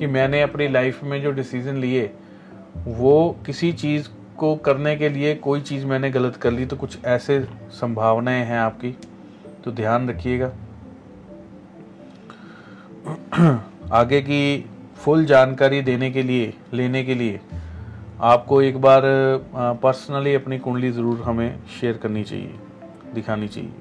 कि 0.00 0.06
मैंने 0.06 0.40
अपनी 0.42 0.66
लाइफ 0.68 1.02
में 1.04 1.20
जो 1.22 1.30
डिसीज़न 1.32 1.76
लिए, 1.76 2.10
वो 2.86 3.36
किसी 3.46 3.72
चीज़ 3.74 4.08
को 4.38 4.54
करने 4.56 4.94
के 4.96 5.08
लिए 5.08 5.34
कोई 5.36 5.60
चीज़ 5.60 5.84
मैंने 5.86 6.10
गलत 6.10 6.36
कर 6.36 6.50
ली 6.50 6.66
तो 6.66 6.76
कुछ 6.76 7.04
ऐसे 7.04 7.40
संभावनाएँ 7.70 8.44
हैं 8.44 8.58
आपकी 8.58 8.90
तो 9.64 9.72
ध्यान 9.72 10.08
रखिएगा। 10.10 10.50
आगे 13.92 14.20
की 14.22 14.64
फुल 14.96 15.24
जानकारी 15.24 15.80
देने 15.82 16.10
के 16.10 16.22
लिए, 16.22 16.52
लेने 16.74 17.02
के 17.04 17.14
लिए, 17.14 17.40
आपको 18.22 18.62
एक 18.62 18.80
बार 18.80 19.02
पर्सनली 19.82 20.34
अपनी 20.34 20.58
कुंडली 20.58 20.90
ज़रूर 20.92 21.22
हमें 21.22 21.58
शेयर 21.80 21.96
करनी 21.96 22.24
चाहिए, 22.24 22.54
दिखानी 23.14 23.48
चाहिए। 23.48 23.72